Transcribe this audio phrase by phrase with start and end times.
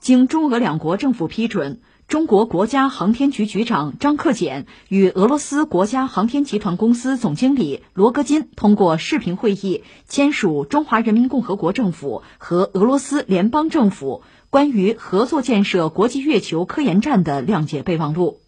[0.00, 18.40] 经中俄两国政府批准，中国国家航天局局长张克俭与俄罗斯国家航天集团公司总经理罗戈金通过视频会议签署中华人民共和国政府和俄罗斯联邦政府关于合作建设国际月球科研站的谅解备忘录。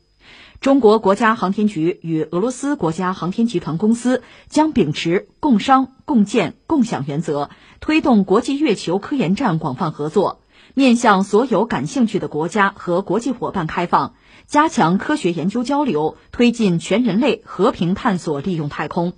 [0.60, 10.41] 中国国家航天局与俄罗斯国家航天集团公司将秉持共商、共建、共享原则，推动国际月球科研站广泛合作。
[10.75, 14.14] 面向所有感兴趣的国家和国际伙伴开放，
[14.46, 19.13] 加强科学研究交流，推进全人类和平探索利用太空。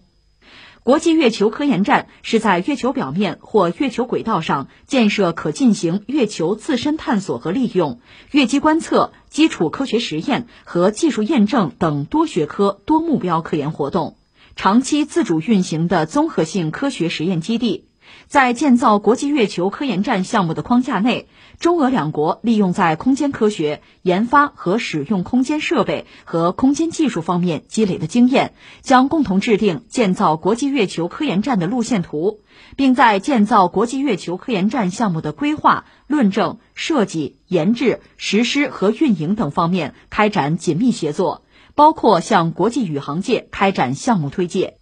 [0.83, 8.01] 国际月球科研站是在月球表面或月球轨道上建设可进行月球自身探索和利用、
[8.31, 14.17] 月基观测、基础科学实验和技术验证等多学科多目标科研活动，
[14.57, 17.87] 长期自主运行的综合性科学实验基地。
[18.27, 21.27] 在建造国际月球科研站项目的框架内，
[21.59, 32.41] 中俄两国利用在空间科学研发和使用空间设备和空间技术方面积累的经验，将共同制定建造国际月球科研站的路线图，
[32.77, 44.79] 并在建造国际月球科研站项目的规划、论证、设计、研制、实施和运营等方面开展紧密协作，包括向国际宇航界开展项目推介。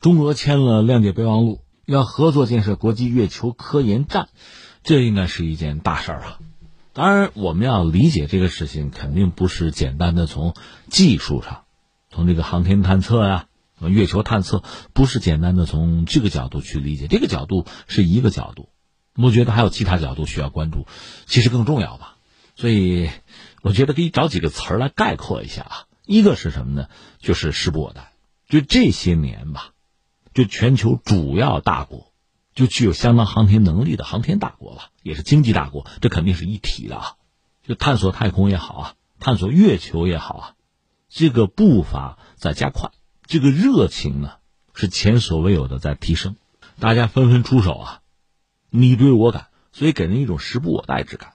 [0.00, 1.60] 中俄签了谅解备忘录。
[1.86, 4.26] 要合作建设国际月球科研站，
[4.86, 6.38] 这应该是一件大事儿啊！
[6.92, 10.54] 当然，我们要理解这个事情，肯定不是简单的从
[10.88, 11.64] 技术上，
[12.08, 13.46] 从这个航天探测呀、
[13.80, 17.08] 月球探测，不是简单的从这个角度去理解。
[17.08, 18.68] 这个角度是一个角度，
[19.16, 20.86] 我觉得还有其他角度需要关注，
[21.26, 22.16] 其实更重要吧。
[22.54, 23.10] 所以，
[23.62, 25.74] 我觉得可以找几个词儿来概括一下啊。
[26.06, 26.86] 一个是什么呢？
[27.18, 28.12] 就是时不我待，
[28.48, 29.72] 就这些年吧。
[30.32, 32.05] 就全球主要大国，
[32.56, 37.12] 就具有相当航天能力的航天大国吧，也是经济大国，这肯定是一体的啊。
[37.62, 40.54] 就探索太空也好啊，探索月球也好啊，
[41.08, 42.90] 这个步伐在加快，
[43.26, 44.32] 这个热情呢
[44.74, 46.36] 是前所未有的在提升，
[46.80, 48.00] 大家纷纷出手啊，
[48.70, 51.34] 你追我赶，所以给人一种时不我待之感。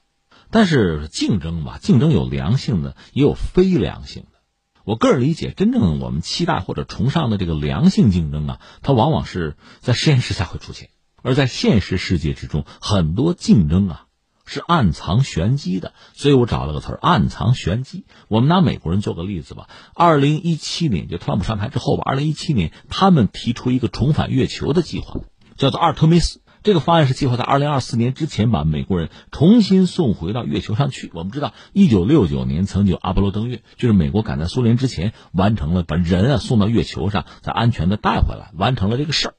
[0.50, 4.40] 但是竞争吧，竞争有良性的，也有非良性的。
[4.84, 10.88] 我个人理解，真正我们期待或者崇尚的这个良性竞争啊，它往往是在实验室才会出现；
[11.22, 14.06] 而在现实世界之中，很多竞争啊
[14.46, 15.94] 是暗藏玄机的。
[16.14, 18.06] 所以我找了个词儿“暗藏玄机”。
[18.28, 19.70] 我们拿美国人做个例子吧。
[19.94, 25.22] 二零一七年，就特朗普上台之后吧，二零一七年他们提出一个重返月球的计划，
[25.58, 26.42] 叫做阿尔特弥斯。
[26.64, 31.10] 这个方案是计划在二零二四年之前把美国人重新送回到月球上去。
[31.16, 39.34] 我们知道，一九六九年曾经有阿波罗登月，就是美国赶在苏联之前完成了把人啊送到月球上，再安全的带回来，完成了这个事儿。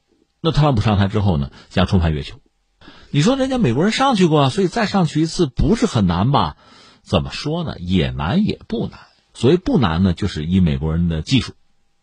[0.45, 2.41] 那特朗普上台之后呢，想重返月球。
[3.11, 6.57] 你说人家美国人上去过，所以再上去一次不是很难吧？
[7.01, 7.79] 怎么说呢？
[7.79, 8.99] 也难也不难。
[9.33, 11.53] 所谓不难呢，就是以美国人的技术，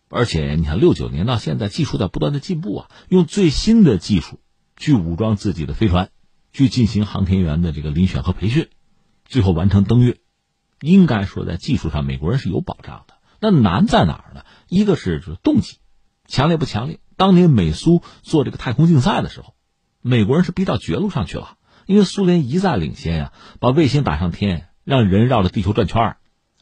[0.08, 4.40] 而且你看六九年到现在，技术在不断的进步啊，用最新的技术。
[4.78, 6.08] 去武装自己的飞船，
[6.54, 8.70] 去进行航天员的这个遴选和培训，
[9.26, 10.16] 最后完成登月。
[10.80, 13.12] 应该说，在技术上，美国人是有保障的。
[13.40, 14.46] 那难在哪儿呢？
[14.66, 15.76] 一个是动机，
[16.26, 16.98] 强烈不强烈？
[17.20, 19.52] 当年美苏做这个太空竞赛的时候，
[20.00, 26.16] 美国人是逼到绝路上去了，因为苏联一再领先呀，把卫星打上天，让人绕着地球转圈儿。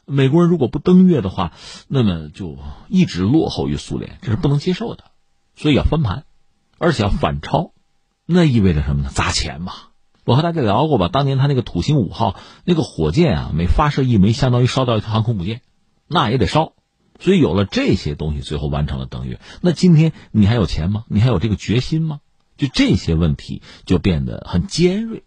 [0.05, 1.53] 美国人如果不登月的话，
[1.87, 2.57] 那么就
[2.89, 5.05] 一直落后于苏联，这是不能接受的。
[5.55, 6.25] 所以要翻盘，
[6.77, 7.71] 而且要反超。
[8.25, 9.09] 那意味着什么呢？
[9.13, 9.71] 砸钱嘛！
[10.25, 15.61] 我和大家聊过吧，当年他那个土星五号那个火箭啊，每发射一枚，相当于烧掉一条航空母舰，
[16.05, 16.73] 那也得烧。
[17.19, 19.39] 所以有了这些东西，最后完成了登月。
[19.61, 21.03] 那今天你还有钱吗？
[21.07, 22.21] 你还有这个决心吗？
[22.57, 25.23] 就这些问题就变得很尖锐。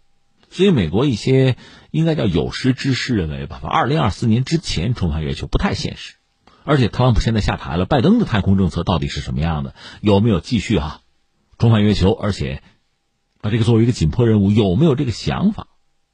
[0.49, 1.55] 所以美国一些
[1.91, 6.15] 应该叫有识之士认为吧，二零二四年之前重返月球不太现实。
[6.63, 9.73] 而且特朗普现在下台了，拜登的太空政策到底是什么样的？
[10.01, 11.01] 有没有继续啊
[11.57, 12.11] 重返月球？
[12.11, 12.61] 而且。
[13.41, 15.67] 把这个作为一个紧迫任务，有没有这个想法？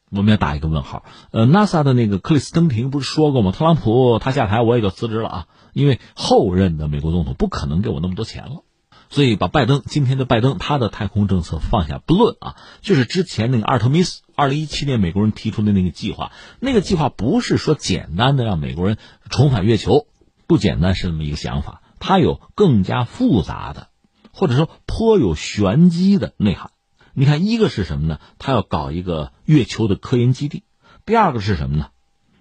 [0.09, 1.05] 我们要打一个问号。
[1.29, 3.51] 呃，NASA 的那个克里斯登廷不是说过吗？
[3.51, 8.63] 特朗普他下台，我也就辞职了啊，因为后任的美国总统不可能给我那么多钱了。
[9.11, 18.97] 所以把拜登今天的拜登他的太空政策放下不论啊，就是之前那个阿尔特弥斯，二零一七年美国人提出的那个计划，那个计划不是说简单的让美国人
[19.31, 20.05] 重返月球，
[20.45, 23.87] 不简单是那么一个想法，它有更加复杂的，
[24.31, 26.69] 或者说颇有玄机的内涵。
[27.15, 28.19] 你看，一个是什么呢？
[28.37, 30.63] 他要搞一个月球的科研基地。
[31.05, 31.87] 第二个是什么呢？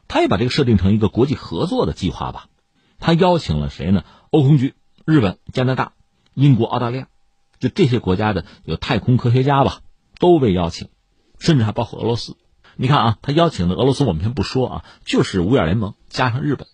[0.07, 2.49] 他也把这个设定成一个国际合作的计划吧。
[2.99, 4.05] 他邀请了谁呢？
[4.31, 4.75] 欧空局、
[5.05, 5.93] 日本、加拿大、
[6.35, 7.09] 英国、澳大利亚，
[7.59, 9.81] 就这些国家的有太空科学家吧，
[10.19, 10.89] 都被邀请，
[11.39, 12.37] 甚至还包括俄罗斯。
[12.77, 16.67] 你看啊，他邀请的俄罗斯我们先不说啊，就是五眼联盟加上日本。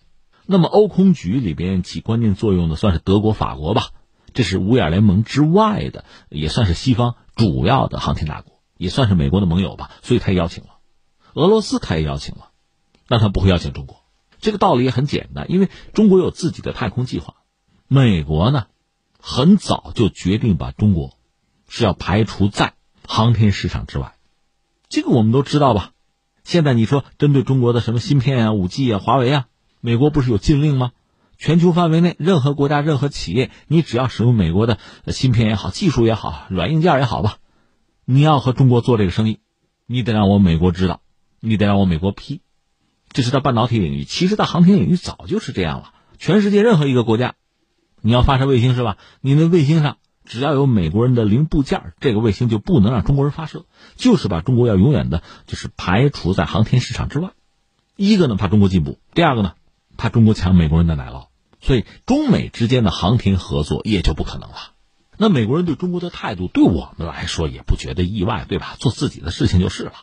[0.45, 3.89] 那么欧空局里边起关键作用的算是德国、法国吧，
[4.33, 10.69] 这是五眼联盟之外的，也算是西方主要的航天大国，也算是美国的盟友吧，所以他邀请了。
[11.33, 12.49] 俄罗斯他也邀请了，
[13.07, 14.04] 那他不会邀请中国。
[14.45, 17.33] 这个道理也很简单，因为中国有自己的太空计划，
[17.87, 18.67] 美国呢，
[19.19, 21.17] 很早就决定把中国
[21.67, 22.75] 是要排除在
[23.07, 24.13] 航天市场之外，
[24.87, 25.93] 这个我们都知道吧？
[26.43, 29.47] 现在你说针对中国的什么芯片啊、五 G 啊、华为啊。
[29.81, 30.91] 美国不是有禁令吗？
[31.39, 34.77] 全球范围内，任何国家、任何企业，你只要使用美国的
[35.07, 37.37] 芯片也好、技术也好、软硬件也好吧，
[38.05, 39.39] 你要和中国做这个生意，
[39.87, 41.01] 你得让我美国知道，
[41.39, 42.41] 你得让我美国批。
[43.15, 45.93] 这是在半导体领域，其实，在航天领域早就是这样了。
[46.19, 47.33] 全世界任何一个国家，
[48.01, 48.97] 你要发射卫星是吧？
[49.21, 53.65] 你那卫星上只要有美国人的零部件，这个卫星就不能让中国人发射，
[53.95, 57.31] 就是把中国要永远的，就是排除在航天市场之外。
[57.95, 59.53] 一个呢，怕中国进步；第二个呢。
[59.97, 61.27] 怕中国抢美国人的奶酪，
[61.61, 64.57] 所以中美之间的航天合作也就不可能了。
[65.15, 68.75] 那美国人对中国的态度，对我们来说也不觉得意外，对吧？
[68.77, 69.93] 做自己的事情就是了。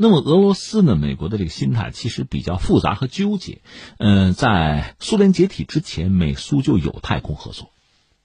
[0.00, 0.94] 那么俄罗斯呢？
[0.94, 3.62] 美国的这个心态其实比较复杂和纠结。
[3.98, 7.72] 嗯，在苏联解体之前，美苏就有太空合作，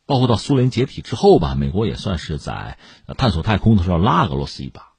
[0.05, 2.77] 包括到苏联解体之后吧，美国也算是在
[3.17, 4.89] 探索太空的时候拉俄罗斯一把。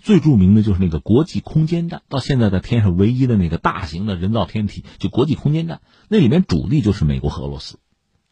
[0.00, 7.78] 最著名的就是那个国际空间站，到现在在天上唯一的那个大型的人造天体，就国际空间站，那里面主力就是美国和俄罗斯。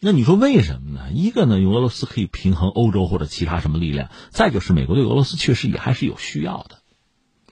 [0.01, 1.13] 那你说为什么呢？
[1.13, 6.78] 一个呢，用俄罗斯可以平衡欧洲或者其他什么力量；再就是美国对俄罗斯确实也还是有需要的。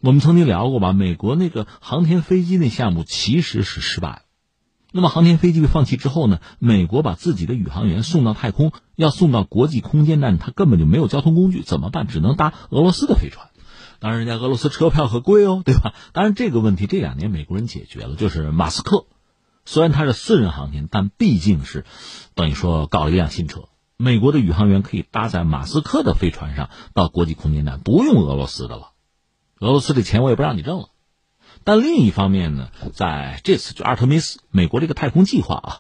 [0.03, 4.23] 我们曾经聊过吧，美国那个航天飞机那项目其实是失败了。
[4.93, 12.07] 那么航天飞机被放弃之后呢，美国把自己的宇航员送到太空，要送到国际空间站，他根本就没有交通工具，怎么办？
[12.07, 13.49] 只能搭俄罗斯的飞船。
[13.99, 15.95] 当然，人家俄罗斯车票可贵哦，对吧？
[16.13, 19.07] 当然，这个问题这两年美国人解决了，就是马斯克，
[19.65, 21.85] 虽然他是私人航天，但毕竟是
[22.35, 28.93] 等于说搞了一辆新车，美国的宇航员可以搭载马斯克的飞船上到国际空间站，不用俄罗斯的了。
[29.59, 30.89] 俄罗斯的钱我也不让你挣了。
[31.65, 35.71] 但另一方面呢，在这次就阿特米斯，美国这个太空计划啊，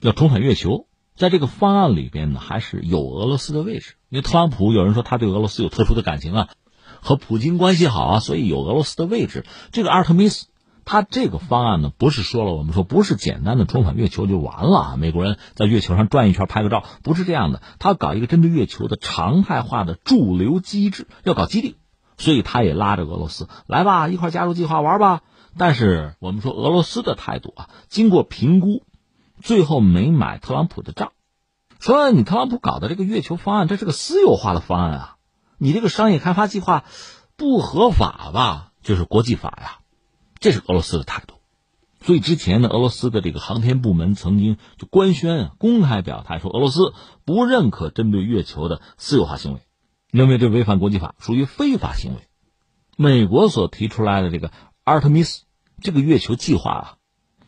[0.00, 3.94] 要重返月球，在这个方案里边呢，还是有俄罗斯的位置。
[4.08, 6.48] 因为特朗普有人说他对俄罗斯有特殊的感情啊。
[7.00, 9.46] 和普京关系好啊，所以有俄罗斯的位置。
[9.70, 10.48] 这个阿尔特米斯，
[10.84, 14.96] 他这个方案呢，不是说了，我们说不是简单的重返月球就完了啊。
[14.96, 17.62] 美国人在月球上转一圈拍个照，不是这样的。
[17.78, 21.76] 他搞一个针对月球的常态化的驻留机制，要搞基地，
[22.18, 25.22] 所以他也拉着俄罗斯来吧，一块加入计划玩吧。
[25.56, 28.82] 但是我们说俄罗斯的态度啊，经过评估，
[29.40, 31.12] 最后没买特朗普的账，
[31.80, 35.16] 说你特朗普搞的这个月球方案，这是个私有化的方案啊。
[35.56, 36.84] 你这个商业开发计划
[37.36, 38.72] 不合法吧？
[38.82, 39.78] 就是国际法呀，
[40.38, 41.34] 这是俄罗斯的态度。
[42.00, 46.94] 所以之前呢，俄罗斯的这个航天部门曾经就官宣、公开表态说，俄罗斯
[47.24, 49.60] 不认可针对月球的私有化行为，
[50.10, 52.20] 认为这违反国际法，属于非法行为。
[52.96, 54.50] 美国所提出来的这个
[54.84, 55.44] 阿尔特米斯
[55.80, 56.94] 这个月球计划啊，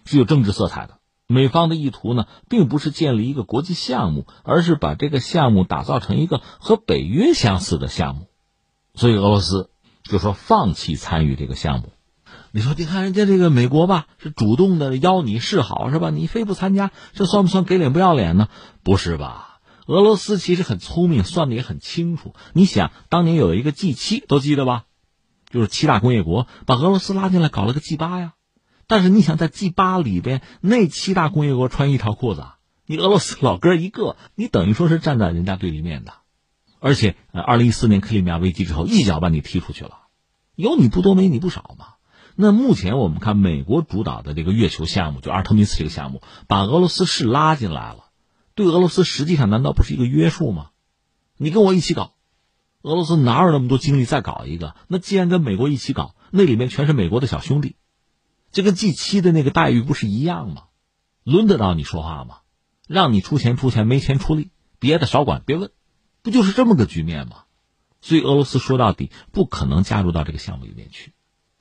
[0.05, 0.99] 是有政治色彩的。
[1.27, 8.27] 美方的意图呢，并不是建立一个国际项目，而是把这个项目打造成一个和北约相似的项目，
[8.95, 9.71] 所以俄罗斯
[10.03, 11.93] 就说放弃参与这个项目。
[12.53, 16.11] 你说，你看人家这个美国吧，是主动的邀你示好是吧？
[16.11, 18.49] 你非不参加，这算不算给脸不要脸呢？
[18.83, 19.50] 不是吧？
[19.91, 22.33] 俄罗斯其实很聪明，算的也很清楚。
[22.53, 24.85] 你想，当年有一个 G 七，都记得吧？
[25.51, 28.35] 就是七大工业国把俄罗斯拉进来，搞了个 G 八呀。
[28.87, 32.45] 但是你想在 G 八里边那七大工业国穿一条裤子，
[32.87, 36.13] 你俄罗斯老哥一个，你等于说是站在人家对立面的，
[36.79, 40.03] 而且二零一四年克里米亚危机之后一脚把你踢出去了，
[40.55, 41.87] 有你不多没你不少嘛。
[42.37, 48.05] 那目前我们看美国主导的这个月球项目，就阿尔特米斯这个项目，把俄罗斯是拉进来了，
[48.65, 50.71] 对俄罗斯实际上难道不是一个约束吗？
[51.37, 52.15] 你跟我一起搞，
[52.83, 54.75] 俄罗斯哪有那么多精力再搞一个？
[54.89, 57.77] 那既然跟美国一起搞，那里面全是美国的小兄弟。
[58.53, 60.65] 这跟 G 七的那个待遇不是一样吗？
[61.25, 62.39] 轮得到你说话吗？
[62.87, 65.71] 让你出钱出钱，没钱出力，别的少管别问，
[66.23, 67.45] 不就是这么个局面吗？
[68.01, 71.13] 所以俄罗斯说到底不可能加入到这个项目里面去。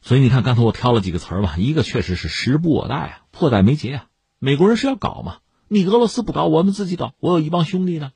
[0.01, 4.07] 所以你看，刚才我挑了几个词儿吧，一个确实是时不我待啊，迫在眉睫啊。
[4.39, 5.39] 美国人是要搞嘛，
[5.71, 8.11] 你俄罗斯不搞，我们自己搞，我有一帮兄弟呢，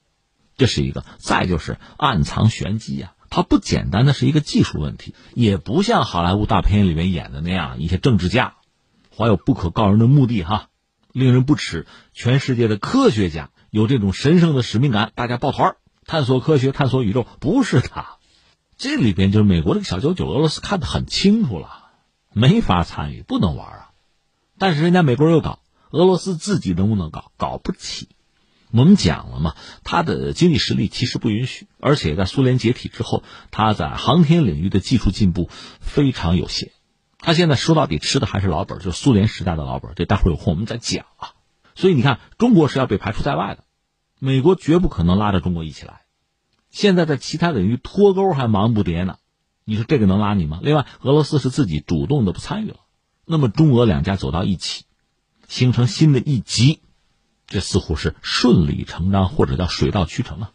[0.58, 1.06] 这是一个。
[1.20, 3.14] 再就是暗藏玄机呀。
[3.30, 8.56] 它不简单的是一个技术问题，也不像好莱坞大片里面演的那样一些政治家。
[9.16, 10.70] 怀有不可告人的目的，哈，
[11.12, 11.86] 令人不齿。
[12.12, 18.18] 全世界的科学家有这种神圣的使命感，大家抱团探索科学、探索宇宙，不是他。
[18.78, 21.82] 这里边就是美国这个小九九，俄罗斯看得很清楚了。
[22.34, 23.90] 没法参与，不能玩啊。
[24.58, 25.60] 但是人家美国人又搞，
[25.94, 27.32] 俄罗斯自己能不能搞？
[27.38, 28.10] 搞不起。
[28.72, 33.22] 我们讲了嘛，他的经济实力其实不允许，而且在苏联解体之后，
[33.52, 36.72] 他在航天领域的技术进步非常有限。
[37.20, 39.94] 他现在说到底吃的还是老本，就是苏联时代的老本。
[39.96, 41.34] 这待会儿有空我们再讲啊。
[41.76, 43.64] 所以你看，中国是要被排除在外的，
[44.18, 46.02] 美国绝不可能拉着中国一起来。
[46.72, 49.18] 现在在其他领域脱钩还忙不迭呢，
[49.64, 50.60] 你说这个能拉你吗？
[50.64, 52.78] 另外，俄罗斯是自己主动的不参与了，
[53.26, 54.86] 那么中俄两家走到一起，
[55.54, 56.80] 形成新的一极。
[57.46, 60.52] 这似乎是顺理成章，或者叫水到渠成啊！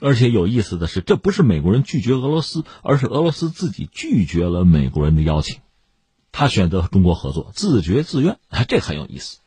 [0.00, 5.60] 而且有意思的是，这不是美国人拒绝俄罗斯，而是俄罗斯自己拒绝了美国人的邀请，
[6.30, 9.40] 他选择和中国合作，自觉自愿，哎，这很有意思。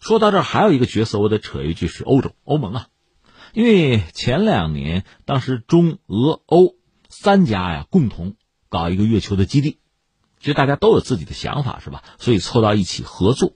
[0.00, 2.88] 说到这，还有一个角色，我得扯一句是欧洲欧盟啊，
[3.54, 6.74] 因为前两年当时中俄欧
[7.08, 8.34] 三家呀共同
[8.68, 9.78] 搞一个月球的基地，
[10.40, 12.04] 其实大家都有自己的想法是吧？
[12.18, 13.54] 所以凑到一起合作。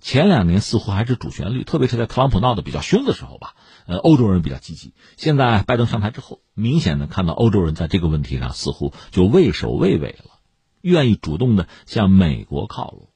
[0.00, 3.54] 前两年似乎还是主旋律，特别是在特朗普闹得比较凶的时候吧，
[3.86, 4.94] 呃，欧洲人比较积极。
[5.16, 10.40] 现在拜登上台之后，明显的看到欧洲人在这个问题上似乎就畏首畏尾了，
[10.80, 13.08] 愿意主动的向美国靠拢，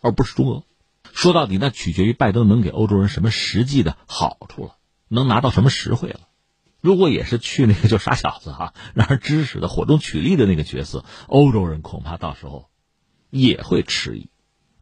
[0.00, 0.64] 而不是中俄。
[1.12, 4.76] 说到底，那取决于拜登能给欧洲人什么实际的好处了，
[5.08, 6.20] 能拿到什么实惠了。
[6.80, 12.70] 如果也是去那个就傻小子哈，让人指使的火中取栗的那个角色，欧洲人恐怕到时候
[13.30, 14.30] 也会迟疑。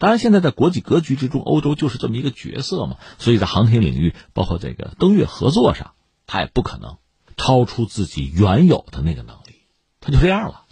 [0.00, 5.92] 当然，现在在国际格局之中，欧洲就是这么一个角色嘛，所以在航天领域，包括这个登月合作上，
[6.26, 6.96] 他也不可能
[7.36, 9.66] 超出自己原有的那个能力，
[10.00, 10.62] 他就这样了。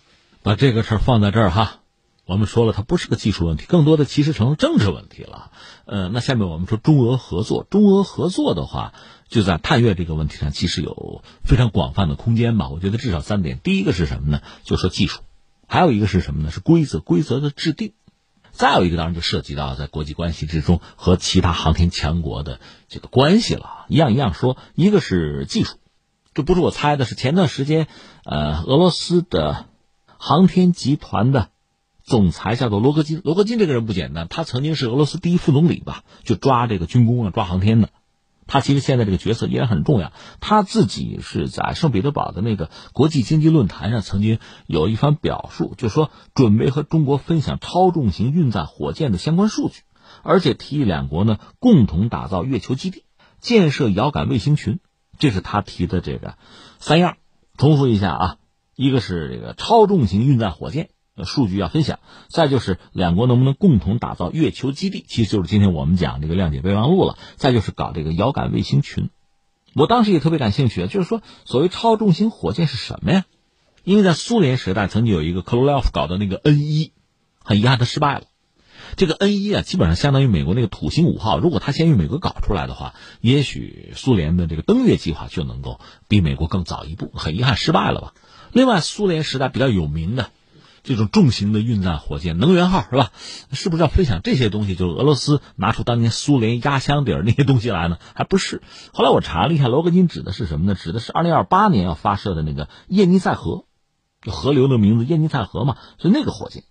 [0.42, 1.80] 把这个事儿放在这儿哈，
[2.25, 5.50] 我们说了，它不是个技术问题，更多的其实成政治问题了。
[5.85, 8.94] 呃，那下面我们说中俄合作，中俄合作的话，
[9.28, 12.70] 就在探月这个问题上，其实有非常广泛的空间吧。
[12.70, 14.40] 我觉得至少三点，第一个是什么呢？
[14.62, 15.20] 就说技术，
[15.66, 16.50] 还有一个是什么呢？
[16.50, 17.92] 是规则，规则的制定。
[18.58, 23.86] 再有一个，当然就涉及到在国际关系之中和其他航天强国的这个关系了。
[23.88, 25.76] 一样一样说，一个是技术，
[26.34, 27.86] 这不是我猜的，是前段时间，
[28.24, 29.66] 呃，俄罗斯的
[30.18, 31.50] 航天集团的
[32.02, 33.20] 总裁叫做罗格金。
[33.22, 37.90] 罗格金这个人不简单，他曾经是俄罗斯第一副总理吧，就抓这个军工啊，抓航天的。
[38.49, 40.12] 他其实现在这个角色依然很重要。
[40.40, 49.83] 他自己是在圣彼得堡的那个国际经济论坛上曾经有一番表述，就说准备和中国分享超重型运载火箭的相关数据，
[50.25, 53.05] 而且提议两国呢共同打造月球基地、
[53.38, 54.81] 建设遥感卫星群。
[55.19, 56.35] 这是他提的这个
[56.78, 57.17] 三样。
[57.57, 58.37] 重复一下啊，
[58.76, 60.90] 一个是这个超重型运载火箭。
[61.25, 67.18] 数据要分享，再就是两国能不能共同打造月球基地，其实就是今天我们讲这个谅解备忘录了。
[67.37, 69.10] 再就是搞这个遥感卫星群，
[69.75, 73.25] 我当时也特别感兴趣，就是说所谓超重型火箭是什么呀？
[73.84, 76.92] 因为在苏联时代曾经有一个克罗廖夫搞的那个 N 一，
[77.42, 78.25] 很遗憾他失败了。
[78.96, 87.10] 这个 N 一啊，基本上相当于美国那个土星五号，如果他先于美国搞出来的话，也许苏联的这个登月计划就能够比美国更早一步。
[87.14, 88.14] 很遗憾失败了吧？
[88.52, 90.30] 另外，苏联时代比较有名的。
[90.88, 93.12] 这种重型的运载火箭，能源号是吧？
[93.52, 94.75] 是不是要分享这些东西？
[94.75, 97.99] 就是俄罗斯拿出当年苏联压箱底儿那些东西来呢？
[98.14, 98.62] 还不是。
[98.95, 100.75] 后来我查了一下，罗格金指的是什么呢？
[100.75, 103.66] 指的是二零二八年要发射的那个叶尼塞河，
[104.23, 105.76] 就河流的名字叶尼塞河嘛。
[105.99, 106.64] 所以那个火箭，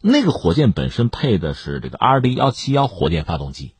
[0.00, 3.72] 那个火箭本身配的是这个 R D 幺七幺火箭发动机，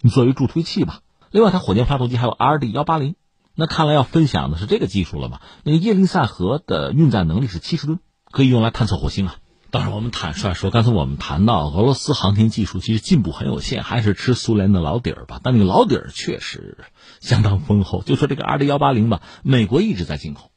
[0.00, 0.98] 你作为助推器吧。
[1.30, 3.14] 另外，它火箭发动机还有 R D 幺八零。
[3.54, 5.42] 那看来要分享的是这个技术了吧？
[5.62, 8.00] 那个叶尼塞河的运载能力是七十吨。
[8.30, 9.36] 可以用来探测火星啊！
[9.70, 15.40] 当然，我们坦率说，刚才我们谈到俄罗斯航天技术其实进步很有限，还是吃苏联的老底儿吧。
[15.42, 16.78] 但那个老底儿确实
[17.20, 18.02] 相当丰厚。
[18.02, 20.50] 就说这个 R D 幺八零吧，美国一直在进口，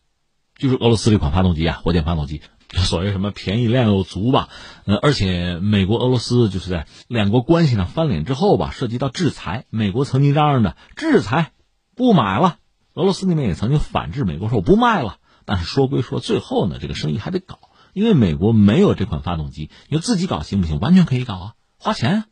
[0.57, 4.47] 就是俄罗斯这款发动机啊，火箭发动机，所谓什么便宜量又足吧。
[4.85, 11.51] 呃，而且美国俄罗斯就是在两国关系上翻脸之后吧，涉及到制裁，美国曾经嚷嚷着制裁
[11.97, 12.59] 不买了，
[12.93, 15.17] 俄罗斯那边也曾经反制美国说我不卖了。
[15.53, 17.59] 但是说归说，最后呢，这个生意还得搞，
[17.91, 20.79] 因为美国没有这款发动机，你说自己搞行不行？
[20.79, 22.23] 完全可以搞啊，花钱，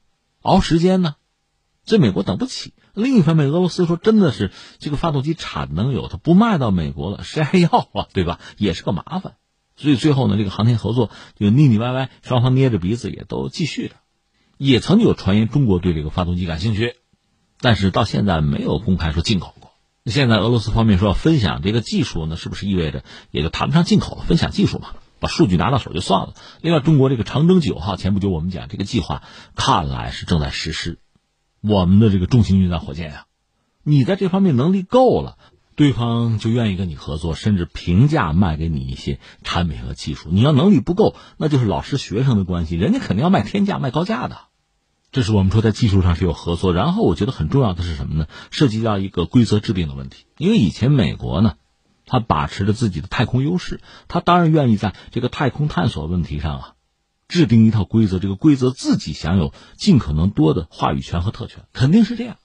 [0.42, 1.16] 熬时间呢，
[1.84, 2.74] 所以美国等不起。
[2.94, 8.08] 另一方面，俄罗斯说真的是这个发动机产能有，它不卖到美国了，谁还要啊？
[8.14, 8.40] 对吧？
[8.58, 9.36] 也是个麻烦。
[9.76, 13.96] 所以最后呢，这个航天合作就腻腻歪歪，双方捏着鼻子也都继续着。
[14.56, 16.96] 也曾经有传言中国对这个发动机感兴趣，
[17.60, 19.56] 但是到现在没有公开说进口。
[20.06, 24.24] 现在俄罗斯方面说要分享这个技术呢，是不是意味着也就谈不上进口了？
[24.24, 24.90] 分享技术嘛，
[25.20, 26.34] 把数据拿到手就算了。
[26.62, 29.24] 另外，中国这个长征九号前不久我们讲这个计划，
[29.56, 31.00] 看来是正在实施。
[31.62, 33.26] 我们的这个重型运载火箭啊，
[33.84, 35.38] 你在这方面能力够了，
[35.76, 40.30] 对方就愿意跟你合作，甚至平价卖给你一些产品和技术。
[40.32, 44.49] 你要能力不够，那就是老师学生的关系，人家肯定要卖天价、卖高价的。
[45.12, 46.74] 这是我们说在技术上是有合作。
[46.74, 48.28] 然后我觉得很重要的是什么呢？
[48.52, 50.26] 涉及到一个规则制定的问题。
[50.38, 51.56] 因为以前美国呢，
[52.06, 56.74] 他把持着自己的太空优势，他当然愿意在这个太空探索问题上啊，
[57.28, 58.20] 制定一套规则。
[58.20, 62.38] 这个规则自己享有尽可能多的话语权和特权，肯定是这样。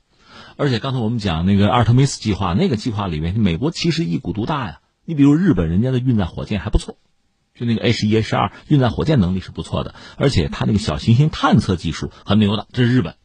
[0.56, 4.80] 而且刚才我们讲那个阿尔特弥斯计划，那个计划里面，美国其实一股独大呀。
[5.04, 6.96] 你比如日本，人家的运载火箭还不错，
[7.54, 13.16] 就那个 H 一 H 二运载火箭能力是不错的，而且它那个小行星探测技术很牛的，这是日本。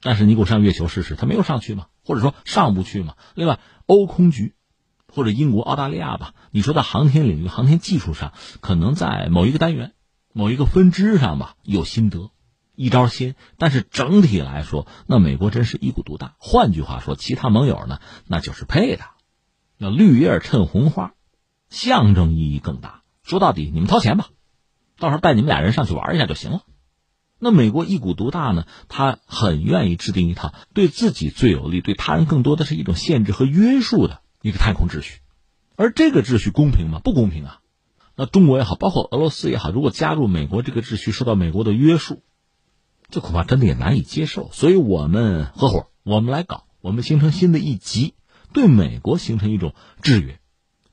[0.00, 3.14] 但是你给我上月球试试，他没有上去嘛，或者说上不去嘛。
[3.34, 4.54] 另外，欧空局
[5.08, 9.92] 或者英国、澳大利亚吧，你说在航天领域、航天技术上，可能在某一个单元、
[10.32, 12.30] 某一个分支上吧有心得。
[12.76, 16.34] 一招鲜，但是整体来说，那美国真是一股独大。
[16.38, 19.04] 换句话说，其他盟友呢，那就是配的，
[19.78, 21.14] 那绿叶衬红花，
[21.70, 23.03] 象征意义更大。
[23.24, 24.28] 说到底，你们掏钱吧，
[24.98, 26.62] 到时候带你们俩人上去玩一下就行了。
[27.40, 35.20] 那美国一股独大呢，他很愿意制定一套对自己最有利、对他人更多的是一种限制和约束的一个太空秩序，
[35.74, 37.00] 而这个秩序公平吗？
[37.02, 37.60] 不公平啊！
[38.14, 42.22] 那中国也好，包括俄罗斯也好，如果加入美国这个秩序，受到美国的约束。
[43.10, 48.14] 这恐怕真的也难以接受，所以我们合伙，我们来搞，我们形成新的一级，
[48.52, 50.38] 对美国形成一种制约，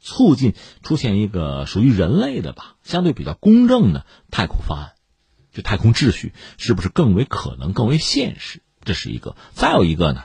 [0.01, 4.93] 促进出现一个属于人类的吧，相对比较公正的太空方案，
[5.53, 8.61] 就太空秩序是不是更为可能、更为现实？
[8.83, 9.35] 这是一个。
[9.53, 10.23] 再有一个呢，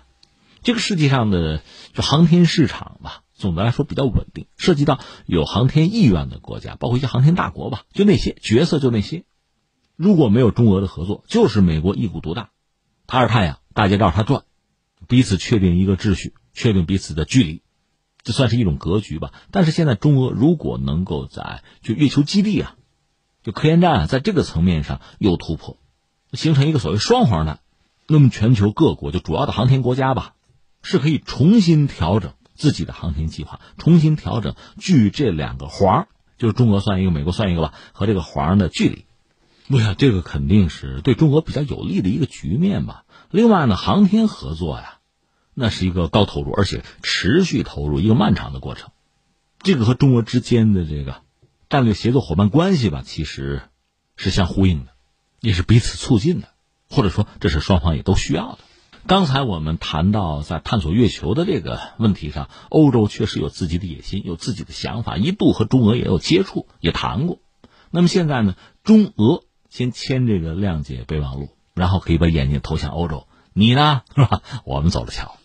[0.63, 9.25] 这个世界上的就航天市场吧，总的来说比较稳定，涉及到有航天意愿的国家，包括一些航天大国吧，就那些角色，就那些。
[9.95, 12.51] 如果没有中俄的合作，就是美国一股独大，
[13.07, 14.45] 他是太阳，大家绕他转，
[15.07, 17.63] 彼此确定一个秩序，确定彼此的距离，
[18.27, 19.33] 这算是一种格局吧。
[19.53, 22.75] 但是现在中俄如果能够在就月球基地啊，
[23.45, 25.79] 就科研站啊，在这个层面上有突破，
[26.33, 27.61] 形成一个所谓双黄蛋，
[28.09, 30.35] 那么全球各国就主要的航天国家吧，
[30.83, 39.05] 是可以重新调整自己的航天计划，重新调整距这两个黄，就是中俄算一个，美国算一个吧，和这个黄的距离。
[39.69, 43.05] 我想，这个肯定是对中国比较有利的一个局面吧。
[43.31, 44.96] 另外呢，航天合作呀，
[45.59, 48.91] 那是一个高投入而且持续投入一个漫长的过程。
[49.59, 51.23] 这个和中国之间的这个
[51.69, 53.63] 战略协作伙伴关系吧，其实
[54.17, 54.93] 是相呼应的，
[55.41, 56.49] 也是彼此促进的，
[56.91, 58.59] 或者说这是双方也都需要的。
[59.07, 67.39] 刚才我们谈到在探索月球的这个问题上，欧洲确实有自己的野心，有自己的想法，一度和中俄也有接触，也谈过。
[67.91, 69.43] 那么现在呢，中俄。
[69.69, 73.27] 先签这个谅解备忘录，然后可以把眼睛投向欧洲。
[73.53, 74.41] 你呢，是吧？
[74.65, 75.37] 我们走着瞧。